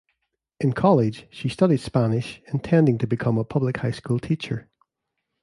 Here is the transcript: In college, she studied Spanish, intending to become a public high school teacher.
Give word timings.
In 0.59 0.73
college, 0.73 1.27
she 1.29 1.47
studied 1.47 1.77
Spanish, 1.79 2.41
intending 2.51 2.97
to 2.97 3.05
become 3.05 3.37
a 3.37 3.43
public 3.43 3.77
high 3.77 3.91
school 3.91 4.17
teacher. 4.17 4.67